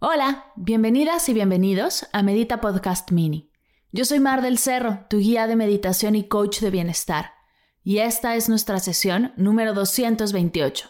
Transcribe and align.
Hola, 0.00 0.52
bienvenidas 0.54 1.28
y 1.28 1.34
bienvenidos 1.34 2.06
a 2.12 2.22
Medita 2.22 2.60
Podcast 2.60 3.10
Mini. 3.10 3.50
Yo 3.90 4.04
soy 4.04 4.20
Mar 4.20 4.42
del 4.42 4.56
Cerro, 4.56 5.00
tu 5.10 5.18
guía 5.18 5.48
de 5.48 5.56
meditación 5.56 6.14
y 6.14 6.28
coach 6.28 6.60
de 6.60 6.70
bienestar, 6.70 7.32
y 7.82 7.98
esta 7.98 8.36
es 8.36 8.48
nuestra 8.48 8.78
sesión 8.78 9.32
número 9.36 9.74
228. 9.74 10.88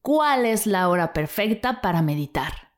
¿Cuál 0.00 0.46
es 0.46 0.66
la 0.66 0.88
hora 0.88 1.12
perfecta 1.12 1.80
para 1.80 2.02
meditar? 2.02 2.72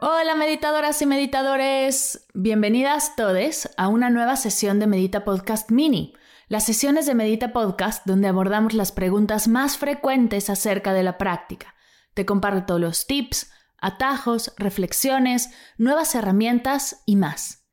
Hola 0.00 0.34
meditadoras 0.34 1.02
y 1.02 1.06
meditadores, 1.06 2.26
bienvenidas 2.32 3.16
todos 3.16 3.68
a 3.76 3.88
una 3.88 4.08
nueva 4.08 4.36
sesión 4.36 4.78
de 4.80 4.86
Medita 4.86 5.26
Podcast 5.26 5.70
Mini 5.70 6.14
las 6.48 6.64
sesiones 6.64 7.06
de 7.06 7.14
Medita 7.14 7.52
Podcast 7.52 8.06
donde 8.06 8.28
abordamos 8.28 8.72
las 8.72 8.92
preguntas 8.92 9.48
más 9.48 9.78
frecuentes 9.78 10.48
acerca 10.48 10.92
de 10.92 11.02
la 11.02 11.18
práctica. 11.18 11.74
Te 12.14 12.24
comparto 12.24 12.78
los 12.78 13.08
tips, 13.08 13.50
atajos, 13.78 14.54
reflexiones, 14.56 15.50
nuevas 15.76 16.14
herramientas 16.14 17.02
y 17.04 17.16
más. 17.16 17.66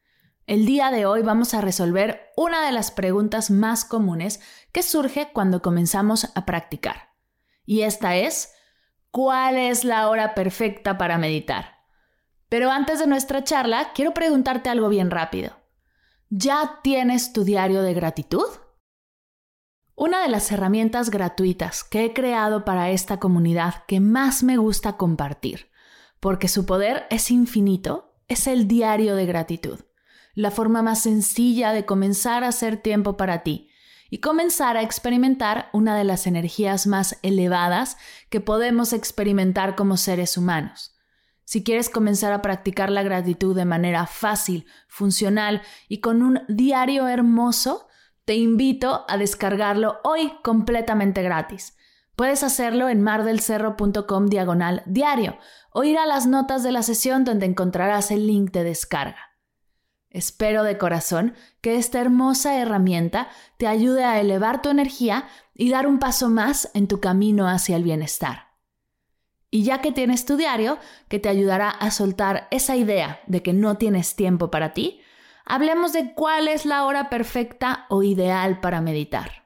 El 0.47 0.65
día 0.65 0.89
de 0.89 1.05
hoy 1.05 1.21
vamos 1.21 1.53
a 1.53 1.61
resolver 1.61 2.31
una 2.35 2.65
de 2.65 2.71
las 2.71 2.89
preguntas 2.89 3.51
más 3.51 3.85
comunes 3.85 4.41
que 4.71 4.81
surge 4.81 5.29
cuando 5.31 5.61
comenzamos 5.61 6.31
a 6.33 6.45
practicar. 6.45 7.11
Y 7.65 7.83
esta 7.83 8.15
es, 8.15 8.53
¿cuál 9.11 9.55
es 9.55 9.83
la 9.83 10.09
hora 10.09 10.33
perfecta 10.33 10.97
para 10.97 11.19
meditar? 11.19 11.77
Pero 12.49 12.71
antes 12.71 12.99
de 12.99 13.07
nuestra 13.07 13.43
charla, 13.43 13.91
quiero 13.93 14.15
preguntarte 14.15 14.69
algo 14.69 14.89
bien 14.89 15.11
rápido. 15.11 15.55
¿Ya 16.29 16.79
tienes 16.81 17.33
tu 17.33 17.43
diario 17.43 17.83
de 17.83 17.93
gratitud? 17.93 18.47
Una 19.95 20.23
de 20.23 20.29
las 20.29 20.51
herramientas 20.51 21.11
gratuitas 21.11 21.83
que 21.83 22.03
he 22.03 22.13
creado 22.13 22.65
para 22.65 22.89
esta 22.89 23.19
comunidad 23.19 23.83
que 23.87 23.99
más 23.99 24.41
me 24.41 24.57
gusta 24.57 24.97
compartir, 24.97 25.69
porque 26.19 26.47
su 26.47 26.65
poder 26.65 27.05
es 27.11 27.29
infinito, 27.29 28.15
es 28.27 28.47
el 28.47 28.67
diario 28.67 29.15
de 29.15 29.27
gratitud, 29.27 29.81
la 30.33 30.49
forma 30.49 30.81
más 30.81 31.03
sencilla 31.03 31.73
de 31.73 31.85
comenzar 31.85 32.43
a 32.43 32.47
hacer 32.47 32.77
tiempo 32.77 33.17
para 33.17 33.43
ti 33.43 33.69
y 34.09 34.17
comenzar 34.17 34.77
a 34.77 34.81
experimentar 34.81 35.69
una 35.73 35.95
de 35.95 36.05
las 36.05 36.25
energías 36.25 36.87
más 36.87 37.19
elevadas 37.21 37.97
que 38.29 38.41
podemos 38.41 38.93
experimentar 38.93 39.75
como 39.75 39.97
seres 39.97 40.37
humanos. 40.37 40.95
Si 41.45 41.63
quieres 41.63 41.89
comenzar 41.89 42.33
a 42.33 42.41
practicar 42.41 42.89
la 42.89 43.03
gratitud 43.03 43.55
de 43.55 43.65
manera 43.65 44.07
fácil, 44.07 44.65
funcional 44.87 45.61
y 45.87 45.99
con 45.99 46.23
un 46.23 46.41
diario 46.47 47.07
hermoso, 47.07 47.87
te 48.25 48.35
invito 48.35 49.05
a 49.07 49.17
descargarlo 49.17 49.99
hoy 50.03 50.31
completamente 50.43 51.21
gratis. 51.23 51.77
Puedes 52.15 52.43
hacerlo 52.43 52.89
en 52.89 53.01
mardelcerro.com 53.01 54.27
diagonal 54.27 54.83
diario 54.85 55.37
o 55.71 55.83
ir 55.83 55.97
a 55.97 56.05
las 56.05 56.27
notas 56.27 56.63
de 56.63 56.71
la 56.71 56.83
sesión 56.83 57.25
donde 57.25 57.45
encontrarás 57.45 58.11
el 58.11 58.27
link 58.27 58.51
de 58.51 58.63
descarga. 58.63 59.33
Espero 60.09 60.63
de 60.63 60.77
corazón 60.77 61.33
que 61.59 61.75
esta 61.75 61.99
hermosa 61.99 62.59
herramienta 62.59 63.29
te 63.57 63.65
ayude 63.65 64.05
a 64.05 64.21
elevar 64.21 64.61
tu 64.61 64.69
energía 64.69 65.27
y 65.55 65.71
dar 65.71 65.87
un 65.87 65.97
paso 65.97 66.29
más 66.29 66.69
en 66.75 66.87
tu 66.87 66.99
camino 66.99 67.49
hacia 67.49 67.75
el 67.75 67.83
bienestar. 67.83 68.53
Y 69.49 69.63
ya 69.63 69.81
que 69.81 69.91
tienes 69.91 70.25
tu 70.25 70.37
diario, 70.37 70.77
que 71.09 71.19
te 71.19 71.29
ayudará 71.29 71.69
a 71.69 71.89
soltar 71.89 72.47
esa 72.51 72.75
idea 72.75 73.21
de 73.25 73.41
que 73.41 73.53
no 73.53 73.77
tienes 73.77 74.15
tiempo 74.15 74.51
para 74.51 74.73
ti, 74.73 75.01
hablemos 75.45 75.93
de 75.93 76.13
cuál 76.13 76.47
es 76.47 76.65
la 76.65 76.85
hora 76.85 77.09
perfecta 77.09 77.85
o 77.89 78.03
ideal 78.03 78.59
para 78.59 78.81
meditar. 78.81 79.43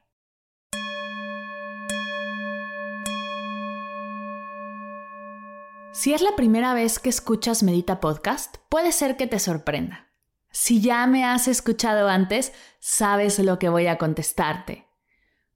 Si 5.92 6.14
es 6.14 6.22
la 6.22 6.36
primera 6.36 6.76
vez 6.76 7.00
que 7.00 7.10
escuchas 7.10 7.64
Medita 7.64 8.00
Podcast, 8.00 8.58
puede 8.70 8.92
ser 8.92 9.18
que 9.18 9.26
te 9.26 9.40
sorprenda. 9.40 10.08
Si 10.52 10.80
ya 10.80 11.06
me 11.08 11.26
has 11.26 11.48
escuchado 11.48 12.08
antes, 12.08 12.54
sabes 12.80 13.40
lo 13.40 13.58
que 13.58 13.70
voy 13.70 13.88
a 13.88 13.98
contestarte. 13.98 14.88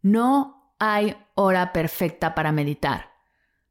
No 0.01 0.73
hay 0.79 1.15
hora 1.35 1.73
perfecta 1.73 2.33
para 2.33 2.51
meditar, 2.51 3.11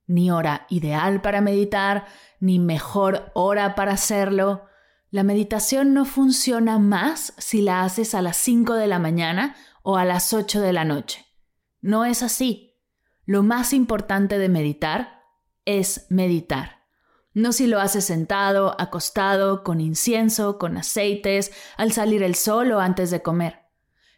ni 0.07 0.31
hora 0.31 0.67
ideal 0.69 1.21
para 1.21 1.41
meditar, 1.41 2.07
ni 2.39 2.61
mejor 2.61 3.33
hora 3.35 3.75
para 3.75 3.93
hacerlo. 3.93 4.65
La 5.11 5.25
meditación 5.25 5.93
no 5.93 6.05
funciona 6.05 6.79
más 6.79 7.35
si 7.37 7.63
la 7.63 7.83
haces 7.83 8.15
a 8.15 8.23
las 8.23 8.37
5 8.37 8.75
de 8.75 8.87
la 8.87 9.01
mañana 9.01 9.57
o 9.83 9.97
a 9.97 10.05
las 10.05 10.33
8 10.33 10.61
de 10.61 10.73
la 10.73 10.85
noche. 10.85 11.27
No 11.81 12.05
es 12.05 12.23
así. 12.23 12.79
Lo 13.27 13.43
más 13.43 13.73
importante 13.73 14.39
de 14.39 14.49
meditar 14.49 15.25
es 15.65 16.07
meditar. 16.11 16.81
No 17.33 17.53
si 17.53 17.67
lo 17.67 17.81
haces 17.81 18.05
sentado, 18.05 18.81
acostado, 18.81 19.65
con 19.65 19.81
incienso, 19.81 20.59
con 20.59 20.77
aceites, 20.77 21.53
al 21.77 21.91
salir 21.93 22.23
el 22.23 22.37
sol 22.37 22.71
o 22.71 22.81
antes 22.81 23.11
de 23.11 23.23
comer. 23.23 23.61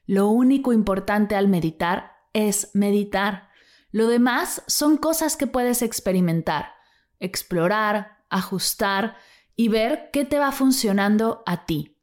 Lo 0.06 0.28
único 0.28 0.72
importante 0.74 1.36
al 1.36 1.48
meditar 1.48 2.12
es 2.34 2.70
meditar. 2.74 3.48
Lo 3.92 4.08
demás 4.08 4.62
son 4.66 4.96
cosas 4.96 5.36
que 5.36 5.46
puedes 5.46 5.80
experimentar, 5.82 6.72
explorar, 7.18 8.24
ajustar 8.30 9.16
y 9.56 9.68
ver 9.68 10.10
qué 10.12 10.24
te 10.24 10.38
va 10.38 10.52
funcionando 10.52 11.42
a 11.46 11.66
ti. 11.66 11.98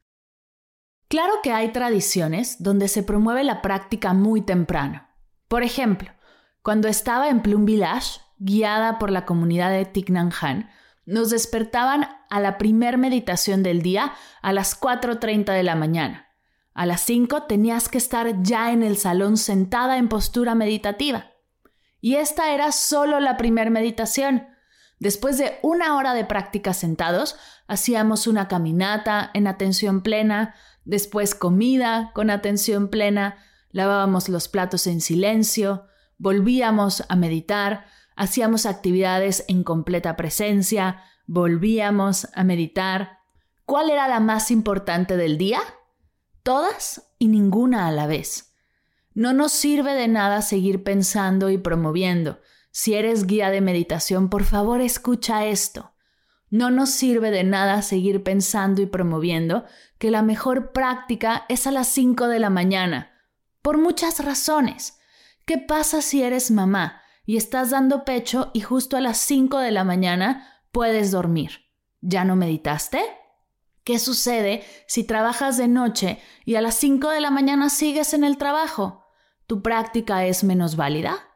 Claro 1.08 1.34
que 1.42 1.52
hay 1.52 1.72
tradiciones 1.72 2.62
donde 2.62 2.88
se 2.88 3.04
promueve 3.04 3.44
la 3.44 3.62
práctica 3.62 4.14
muy 4.14 4.42
temprano. 4.42 5.08
Por 5.48 5.64
ejemplo, 5.64 6.12
cuando 6.62 6.88
estaba 6.88 7.30
en 7.30 7.42
Plum 7.42 7.66
Village, 7.66 8.22
guiada 8.38 9.00
por 9.00 9.10
la 9.10 9.26
comunidad 9.26 9.72
de 9.72 9.86
Thich 9.86 10.12
Han, 10.12 10.70
nos 11.06 11.32
despertaban 11.32 12.08
a 12.30 12.40
la 12.40 12.60
primer 12.60 13.00
meditación 13.00 13.64
del 13.64 13.81
día 13.81 14.14
a 14.44 14.54
las 14.54 14.80
4.30 14.80 15.52
de 15.54 15.64
la 15.64 15.76
mañana. 15.76 16.28
A 16.76 16.86
las 16.86 17.02
5 17.02 17.44
tenías 17.44 17.90
que 17.90 17.98
estar 17.98 18.44
ya 18.44 18.72
en 18.72 18.84
el 18.84 18.96
salón 18.96 19.38
sentada 19.38 19.98
en 19.98 20.08
postura 20.08 20.54
meditativa. 20.54 21.31
Y 22.00 22.16
esta 22.16 22.54
era 22.54 22.72
solo 22.72 23.20
la 23.20 23.36
primer 23.38 23.72
meditación. 23.72 24.48
Después 25.00 25.38
de 25.38 25.58
una 25.64 25.96
hora 25.96 26.14
de 26.14 26.26
práctica 26.26 26.74
sentados, 26.74 27.38
hacíamos 27.68 28.28
una 28.28 28.50
caminata 28.50 29.32
en 29.34 29.48
atención 29.48 30.02
plena, 30.02 30.56
después 30.84 31.36
comida 31.36 32.12
con 32.14 32.30
atención 32.30 32.90
plena, 32.90 33.38
lavábamos 33.72 34.28
los 34.28 34.50
platos 34.50 34.88
en 34.88 35.00
silencio, 35.00 35.86
volvíamos 36.18 37.06
a 37.08 37.16
meditar, 37.16 37.86
hacíamos 38.18 38.66
actividades 38.66 39.46
en 39.48 39.64
completa 39.64 40.18
presencia, 40.18 41.02
volvíamos 41.28 42.28
a 42.34 42.44
meditar. 42.44 43.20
¿Cuál 43.66 43.90
era 43.90 44.10
la 44.10 44.20
más 44.20 44.52
importante 44.52 45.16
del 45.16 45.38
día? 45.38 45.62
Todas 46.44 47.14
y 47.20 47.30
ninguna 47.30 47.88
a 47.88 47.92
la 47.92 48.06
vez. 48.06 48.54
No 49.14 49.31
nos 49.31 49.54
sirve 49.54 49.94
de 49.94 50.08
nada 50.10 50.42
seguir 50.42 50.84
pensando 50.84 51.50
y 51.50 51.57
promoviendo, 51.57 52.40
si 52.80 52.94
eres 52.94 53.28
guía 53.28 53.52
de 53.52 53.60
meditación, 53.60 54.30
por 54.30 54.46
favor 54.46 54.80
escucha 54.80 55.46
esto. 55.46 55.92
No 56.50 56.72
nos 56.72 56.92
sirve 56.92 57.30
de 57.30 57.44
nada 57.44 57.81
seguir 57.81 58.24
pensando 58.24 58.81
y 58.81 58.86
promoviendo 58.86 59.66
que 59.98 60.10
la 60.12 60.22
mejor 60.22 60.72
práctica 60.72 61.44
es 61.50 61.68
a 61.68 61.72
las 61.72 61.90
5 61.90 62.30
de 62.30 62.40
la 62.40 62.50
mañana, 62.50 63.12
por 63.62 63.78
muchas 63.78 64.24
razones. 64.24 64.98
¿Qué 65.46 65.58
pasa 65.58 66.02
si 66.02 66.24
eres 66.24 66.52
mamá 66.52 67.02
y 67.26 67.36
estás 67.36 67.72
dando 67.72 68.06
pecho 68.06 68.50
y 68.54 68.62
justo 68.62 68.96
a 68.96 69.02
las 69.02 69.18
5 69.18 69.58
de 69.58 69.72
la 69.72 69.84
mañana 69.84 70.48
puedes 70.72 71.12
dormir? 71.12 71.66
¿Ya 72.00 72.24
no 72.24 72.38
meditaste? 72.38 73.02
¿Qué 73.84 74.00
sucede 74.00 74.64
si 74.88 75.04
trabajas 75.04 75.58
de 75.58 75.68
noche 75.68 76.22
y 76.46 76.56
a 76.56 76.62
las 76.62 76.76
5 76.76 77.10
de 77.10 77.20
la 77.20 77.30
mañana 77.30 77.70
sigues 77.70 78.14
en 78.14 78.24
el 78.24 78.38
trabajo? 78.38 79.04
¿Tu 79.48 79.62
práctica 79.62 80.26
es 80.26 80.46
menos 80.46 80.78
válida? 80.78 81.29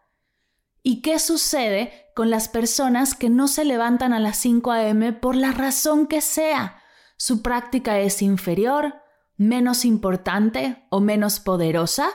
¿Y 0.84 1.02
qué 1.02 1.18
sucede 1.18 2.12
con 2.14 2.30
las 2.30 2.50
personas 2.50 3.16
que 3.16 3.30
no 3.30 3.48
se 3.48 3.64
levantan 3.64 4.12
a 4.12 4.20
las 4.20 4.36
5 4.38 4.72
a.m. 4.72 5.14
por 5.14 5.36
la 5.38 5.54
razón 5.54 6.08
que 6.08 6.20
sea? 6.20 6.82
¿Su 7.16 7.42
práctica 7.42 8.00
es 8.00 8.22
inferior, 8.22 8.96
menos 9.38 9.86
importante 9.86 10.86
o 10.90 11.00
menos 11.00 11.40
poderosa? 11.40 12.10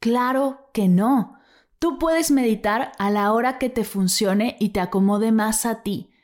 Claro 0.00 0.70
que 0.72 0.88
no. 0.88 1.38
Tú 1.78 1.98
puedes 1.98 2.30
meditar 2.30 2.92
a 2.98 3.10
la 3.10 3.30
hora 3.32 3.58
que 3.58 3.68
te 3.68 3.84
funcione 3.84 4.56
y 4.58 4.70
te 4.70 4.80
acomode 4.80 5.30
más 5.30 5.66
a 5.66 5.82
ti, 5.82 6.14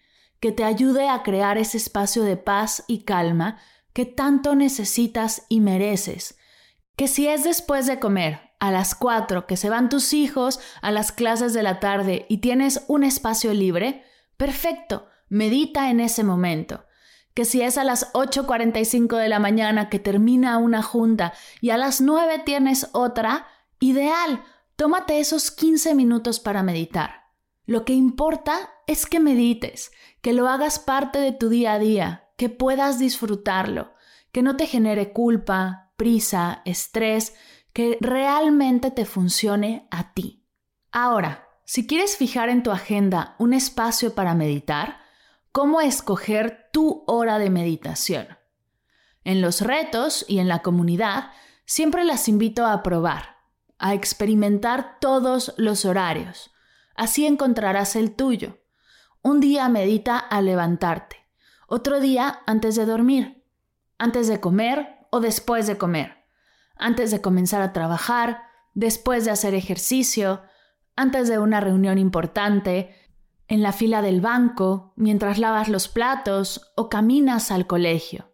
que 0.41 0.53
te 0.53 0.65
ayude 0.65 1.11
a 1.11 1.23
crear 1.23 1.59
ese 1.59 1.77
espacio 1.77 2.23
de 2.23 2.39
paz 2.39 2.83
y 2.87 3.05
calma 3.05 3.59
que 3.93 4.07
tanto 4.07 4.55
necesitas 4.55 5.45
y 5.49 5.61
mereces. 5.61 6.39
Que 6.97 7.09
si 7.09 7.29
es 7.29 7.45
después 7.45 7.87
de 7.87 7.99
comer, 7.99 8.48
a 8.61 8.71
las 8.71 8.95
4, 8.95 9.47
que 9.47 9.57
se 9.57 9.71
van 9.71 9.89
tus 9.89 10.13
hijos 10.13 10.61
a 10.83 10.91
las 10.91 11.13
clases 11.13 11.53
de 11.55 11.63
la 11.63 11.81
tarde 11.81 12.27
y 12.29 12.39
tienes 12.39 12.85
un 12.89 13.05
espacio 13.05 13.55
libre, 13.55 14.05
perfecto, 14.37 15.07
medita 15.29 15.91
en 15.91 16.01
ese 16.01 16.25
momento. 16.25 16.85
Que 17.35 17.45
si 17.45 17.63
es 17.63 17.79
a 17.79 17.85
las 17.85 18.13
8.45 18.15 19.17
de 19.17 19.29
la 19.29 19.39
mañana 19.39 19.89
que 19.89 20.01
termina 20.01 20.59
una 20.59 20.83
junta 20.83 21.33
y 21.61 21.71
a 21.71 21.77
las 21.77 22.01
9 22.01 22.43
tienes 22.45 22.89
otra, 22.93 23.47
ideal, 23.79 24.43
tómate 24.77 25.21
esos 25.21 25.51
15 25.51 25.95
minutos 25.95 26.41
para 26.41 26.63
meditar. 26.63 27.29
Lo 27.65 27.85
que 27.85 27.93
importa 27.93 28.71
es 28.87 29.07
que 29.07 29.21
medites, 29.21 29.93
que 30.21 30.33
lo 30.33 30.49
hagas 30.49 30.79
parte 30.79 31.19
de 31.19 31.33
tu 31.33 31.49
día 31.49 31.75
a 31.75 31.79
día, 31.79 32.29
que 32.37 32.49
puedas 32.49 32.99
disfrutarlo, 32.99 33.93
que 34.33 34.43
no 34.43 34.57
te 34.57 34.67
genere 34.67 35.13
culpa, 35.13 35.93
prisa, 35.97 36.63
estrés, 36.65 37.35
que 37.79 37.97
realmente 38.01 38.91
te 38.91 39.05
funcione 39.05 39.87
a 39.93 40.13
ti. 40.13 40.45
Ahora, 40.91 41.47
si 41.65 41.87
quieres 41.87 42.17
fijar 42.17 42.49
en 42.49 42.65
tu 42.65 42.73
agenda 42.73 43.37
un 43.39 43.55
espacio 43.55 44.17
para 44.17 44.35
meditar, 44.35 44.97
¿cómo 45.53 45.81
escoger 45.81 46.71
tu 46.73 47.05
hora 47.07 47.39
de 47.39 47.51
meditación? 47.51 48.27
En 49.23 49.41
los 49.41 49.61
retos 49.61 50.25
y 50.27 50.41
en 50.41 50.49
la 50.49 50.61
comunidad 50.61 51.31
siempre 51.67 52.05
las 52.05 52.27
invito 52.27 52.67
a 52.67 52.83
probar, 52.83 53.37
a 53.79 53.95
experimentar 53.95 54.99
todos 55.01 55.55
los 55.57 55.85
horarios. 55.85 56.51
Así 56.97 57.27
encontrarás 57.27 57.95
el 57.95 58.17
tuyo. 58.17 58.59
Un 59.23 59.39
día 59.39 59.69
medita 59.69 60.19
al 60.19 60.47
levantarte, 60.47 61.29
otro 61.69 62.01
día 62.01 62.41
antes 62.45 62.75
de 62.75 62.87
dormir, 62.87 63.45
antes 63.99 64.27
de 64.27 64.41
comer 64.41 65.07
o 65.13 65.21
después 65.21 65.69
de 65.69 65.79
comer, 65.79 66.18
antes 66.79 67.11
de 67.11 67.21
comenzar 67.21 67.63
a 67.63 67.73
trabajar, 67.73 68.43
después 68.75 69.25
de 69.25 69.31
hacer 69.31 69.55
ejercicio, 69.55 70.43
antes 70.97 71.29
de 71.29 71.39
una 71.39 71.61
reunión 71.61 71.99
importante, 71.99 72.95
en 73.49 73.63
la 73.63 73.73
fila 73.73 74.03
del 74.03 74.21
banco, 74.21 74.93
mientras 74.97 75.39
lavas 75.39 75.69
los 75.69 75.89
platos 75.89 76.73
o 76.77 76.89
caminas 76.89 77.51
al 77.51 77.67
colegio. 77.67 78.33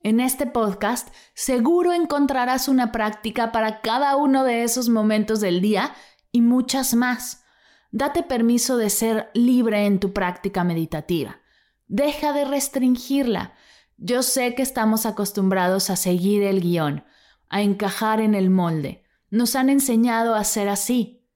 En 0.00 0.20
este 0.20 0.46
podcast 0.46 1.08
seguro 1.34 1.92
encontrarás 1.92 2.68
una 2.68 2.92
práctica 2.92 3.52
para 3.52 3.80
cada 3.80 4.16
uno 4.16 4.44
de 4.44 4.62
esos 4.62 4.90
momentos 4.90 5.40
del 5.40 5.60
día 5.60 5.94
y 6.30 6.42
muchas 6.42 6.94
más. 6.94 7.42
Date 7.90 8.22
permiso 8.22 8.76
de 8.76 8.90
ser 8.90 9.30
libre 9.34 9.86
en 9.86 10.00
tu 10.00 10.12
práctica 10.12 10.62
meditativa. 10.62 11.40
Deja 11.86 12.32
de 12.32 12.44
restringirla. 12.44 13.54
Yo 13.96 14.22
sé 14.22 14.54
que 14.54 14.62
estamos 14.62 15.06
acostumbrados 15.06 15.90
a 15.90 15.96
seguir 15.96 16.42
el 16.42 16.60
guion, 16.60 17.04
a 17.48 17.62
encajar 17.62 18.20
en 18.20 18.34
el 18.34 18.50
molde. 18.50 19.04
Nos 19.30 19.56
han 19.56 19.68
enseñado 19.68 20.34
a 20.34 20.44
ser 20.44 20.68
así. 20.68 21.26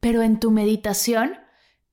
Pero 0.00 0.22
en 0.22 0.38
tu 0.38 0.50
meditación, 0.50 1.38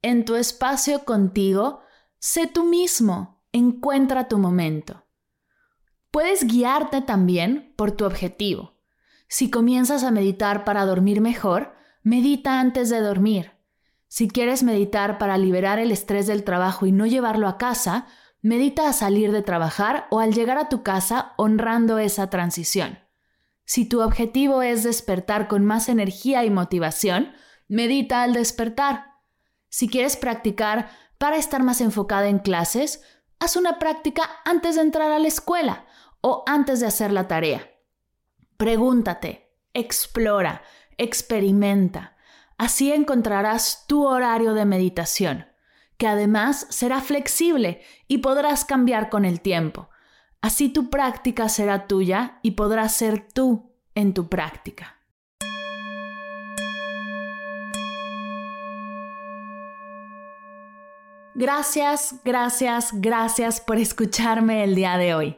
en 0.02 0.26
tu 0.26 0.36
espacio 0.36 1.06
contigo, 1.06 1.82
sé 2.20 2.48
tú 2.48 2.66
mismo, 2.66 3.44
encuentra 3.52 4.28
tu 4.28 4.38
momento. 4.38 5.06
Puedes 6.12 6.46
guiarte 6.46 7.02
también 7.02 7.74
por 7.78 7.92
tu 7.92 8.06
objetivo. 8.06 8.74
Si 9.28 9.50
comienzas 9.50 10.04
a 10.04 10.12
meditar 10.12 10.66
para 10.66 10.86
dormir 10.86 11.22
mejor, 11.22 11.74
medita 12.04 12.60
antes 12.60 12.90
de 12.90 13.00
dormir. 13.00 13.54
Si 14.08 14.28
quieres 14.28 14.62
meditar 14.62 15.18
para 15.18 15.38
liberar 15.38 15.80
el 15.80 15.90
estrés 15.90 16.28
del 16.28 16.44
trabajo 16.44 16.86
y 16.86 16.92
no 16.92 17.06
llevarlo 17.06 17.48
a 17.48 17.58
casa, 17.58 18.08
medita 18.42 18.90
a 18.90 18.94
salir 18.94 19.32
de 19.32 19.42
trabajar 19.42 20.08
o 20.10 20.20
al 20.20 20.34
llegar 20.34 20.58
a 20.58 20.68
tu 20.68 20.84
casa 20.84 21.32
honrando 21.38 21.98
esa 21.98 22.30
transición. 22.30 23.00
Si 23.74 23.86
tu 23.86 24.02
objetivo 24.02 24.64
es 24.64 24.84
despertar 24.84 25.48
con 25.48 25.64
más 25.64 25.88
energía 25.88 26.44
y 26.44 26.50
motivación, 26.50 27.32
medita 27.70 28.22
al 28.22 28.34
despertar. 28.34 29.14
Si 29.70 29.88
quieres 29.88 30.18
practicar 30.18 30.90
para 31.18 31.38
estar 31.38 31.64
más 31.64 31.80
enfocada 31.80 32.28
en 32.28 32.40
clases, 32.40 33.02
haz 33.40 33.56
una 33.56 33.80
práctica 33.80 34.30
antes 34.44 34.76
de 34.76 34.82
entrar 34.82 35.10
a 35.14 35.20
la 35.20 35.28
escuela 35.30 35.86
o 36.20 36.44
antes 36.48 36.82
de 36.82 36.88
hacer 36.88 37.14
la 37.14 37.30
tarea. 37.30 37.72
Pregúntate, 38.58 39.56
explora, 39.74 40.64
experimenta. 40.98 42.18
Así 42.58 42.92
encontrarás 42.92 43.86
tu 43.88 44.06
horario 44.06 44.54
de 44.54 44.66
meditación, 44.66 45.46
que 45.96 46.08
además 46.08 46.68
será 46.72 47.00
flexible 47.00 47.82
y 48.10 48.18
podrás 48.18 48.66
cambiar 48.66 49.10
con 49.10 49.24
el 49.24 49.40
tiempo. 49.40 49.91
Así 50.42 50.70
tu 50.70 50.90
práctica 50.90 51.50
será 51.50 51.86
tuya 51.86 52.40
y 52.42 52.52
podrás 52.52 52.96
ser 52.96 53.28
tú 53.32 53.72
en 53.94 54.16
tu 54.16 54.28
práctica. 54.28 54.98
Gracias, 61.36 62.16
gracias, 62.26 62.90
gracias 62.94 63.62
por 63.62 63.78
escucharme 63.78 64.64
el 64.64 64.76
día 64.76 64.98
de 64.98 65.14
hoy. 65.14 65.38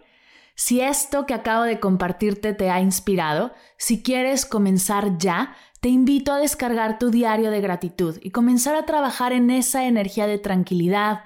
Si 0.55 0.81
esto 0.81 1.25
que 1.25 1.33
acabo 1.33 1.63
de 1.63 1.79
compartirte 1.79 2.53
te 2.53 2.69
ha 2.69 2.79
inspirado, 2.79 3.53
si 3.77 4.03
quieres 4.03 4.45
comenzar 4.45 5.17
ya, 5.17 5.55
te 5.81 5.89
invito 5.89 6.31
a 6.31 6.37
descargar 6.37 6.97
tu 6.97 7.11
diario 7.11 7.51
de 7.51 7.59
gratitud 7.59 8.17
y 8.21 8.31
comenzar 8.31 8.75
a 8.75 8.85
trabajar 8.85 9.33
en 9.33 9.49
esa 9.49 9.85
energía 9.85 10.27
de 10.27 10.37
tranquilidad, 10.37 11.23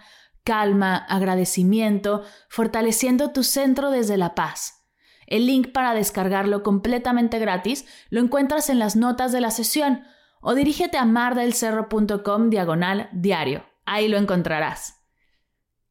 calma, 0.47 0.95
agradecimiento, 0.95 2.23
fortaleciendo 2.47 3.31
tu 3.31 3.43
centro 3.43 3.91
desde 3.91 4.15
la 4.15 4.33
paz. 4.33 4.87
El 5.25 5.45
link 5.45 5.73
para 5.73 5.93
descargarlo 5.93 6.63
completamente 6.63 7.37
gratis 7.37 7.85
lo 8.09 8.21
encuentras 8.21 8.69
en 8.69 8.79
las 8.79 8.95
notas 8.95 9.33
de 9.33 9.41
la 9.41 9.51
sesión 9.51 10.03
o 10.39 10.55
dirígete 10.55 10.97
a 10.97 11.03
mardelcerro.com 11.03 12.49
diagonal 12.49 13.09
diario. 13.11 13.65
Ahí 13.85 14.07
lo 14.07 14.17
encontrarás. 14.17 15.03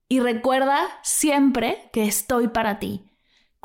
Y 0.08 0.20
recuerda 0.20 0.80
siempre 1.02 1.90
que 1.92 2.06
estoy 2.06 2.48
para 2.48 2.78
ti 2.78 3.06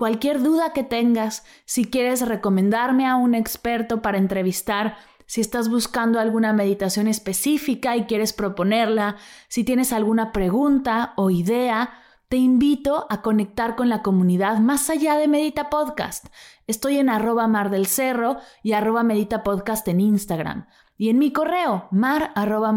Cualquier 0.01 0.41
duda 0.41 0.73
que 0.73 0.83
tengas, 0.83 1.45
si 1.65 1.85
quieres 1.85 2.27
recomendarme 2.27 3.05
a 3.05 3.17
un 3.17 3.35
experto 3.35 4.01
para 4.01 4.17
entrevistar, 4.17 4.97
si 5.31 5.39
estás 5.39 5.69
buscando 5.69 6.19
alguna 6.19 6.51
meditación 6.51 7.07
específica 7.07 7.95
y 7.95 8.03
quieres 8.03 8.33
proponerla, 8.33 9.15
si 9.47 9.63
tienes 9.63 9.93
alguna 9.93 10.33
pregunta 10.33 11.13
o 11.15 11.29
idea, 11.29 11.91
te 12.27 12.35
invito 12.35 13.07
a 13.09 13.21
conectar 13.21 13.77
con 13.77 13.87
la 13.87 14.01
comunidad 14.01 14.59
más 14.59 14.89
allá 14.89 15.15
de 15.15 15.29
Medita 15.29 15.69
Podcast. 15.69 16.25
Estoy 16.67 16.97
en 16.97 17.07
arroba 17.07 17.47
mar 17.47 17.69
del 17.69 17.85
cerro 17.85 18.39
y 18.61 18.73
arroba 18.73 19.03
medita 19.03 19.41
podcast 19.41 19.87
en 19.87 20.01
Instagram 20.01 20.67
y 20.97 21.07
en 21.07 21.17
mi 21.17 21.31
correo 21.31 21.87
mar 21.91 22.33
arroba. 22.35 22.73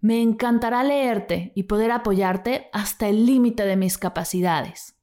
Me 0.00 0.22
encantará 0.22 0.84
leerte 0.84 1.50
y 1.56 1.64
poder 1.64 1.90
apoyarte 1.90 2.70
hasta 2.72 3.08
el 3.08 3.26
límite 3.26 3.66
de 3.66 3.74
mis 3.74 3.98
capacidades. 3.98 4.97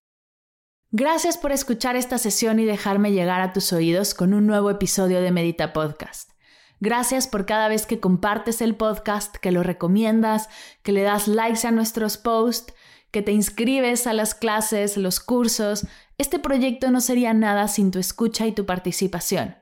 Gracias 0.97 1.37
por 1.37 1.51
escuchar 1.51 1.97
esta 1.97 2.17
sesión 2.17 2.57
y 2.57 2.63
dejarme 2.63 3.11
llegar 3.11 3.41
a 3.41 3.51
tus 3.51 3.73
oídos 3.73 4.13
con 4.13 4.33
un 4.33 4.47
nuevo 4.47 4.69
episodio 4.69 5.19
de 5.19 5.29
Medita 5.29 5.73
Podcast. 5.73 6.31
Gracias 6.79 7.27
por 7.27 7.45
cada 7.45 7.67
vez 7.67 7.85
que 7.85 7.99
compartes 7.99 8.61
el 8.61 8.75
podcast, 8.75 9.35
que 9.35 9.51
lo 9.51 9.61
recomiendas, 9.61 10.47
que 10.83 10.93
le 10.93 11.01
das 11.01 11.27
likes 11.27 11.67
a 11.67 11.71
nuestros 11.71 12.15
posts, 12.17 12.73
que 13.11 13.21
te 13.21 13.33
inscribes 13.33 14.07
a 14.07 14.13
las 14.13 14.35
clases, 14.35 14.95
los 14.95 15.19
cursos. 15.19 15.85
Este 16.17 16.39
proyecto 16.39 16.89
no 16.91 17.01
sería 17.01 17.33
nada 17.33 17.67
sin 17.67 17.91
tu 17.91 17.99
escucha 17.99 18.47
y 18.47 18.53
tu 18.53 18.65
participación. 18.65 19.57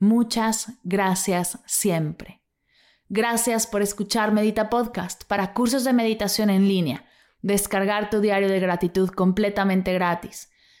Muchas 0.00 0.72
gracias 0.82 1.60
siempre. 1.66 2.42
Gracias 3.08 3.68
por 3.68 3.80
escuchar 3.80 4.32
Medita 4.32 4.70
Podcast 4.70 5.22
para 5.28 5.54
cursos 5.54 5.84
de 5.84 5.92
meditación 5.92 6.50
en 6.50 6.66
línea, 6.66 7.06
descargar 7.42 8.10
tu 8.10 8.20
diario 8.20 8.48
de 8.48 8.58
gratitud 8.58 9.10
completamente 9.10 9.92
gratis 9.92 10.48